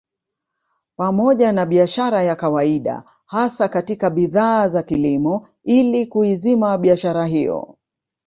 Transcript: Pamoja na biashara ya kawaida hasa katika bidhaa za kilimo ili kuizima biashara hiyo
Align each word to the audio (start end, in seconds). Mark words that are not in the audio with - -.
Pamoja 0.95 1.51
na 1.51 1.65
biashara 1.65 2.23
ya 2.23 2.35
kawaida 2.35 3.03
hasa 3.25 3.67
katika 3.69 4.09
bidhaa 4.09 4.67
za 4.69 4.83
kilimo 4.83 5.47
ili 5.63 6.07
kuizima 6.07 6.77
biashara 6.77 7.25
hiyo 7.25 7.77